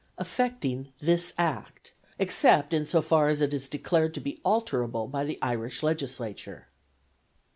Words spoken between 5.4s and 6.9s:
Irish Legislature."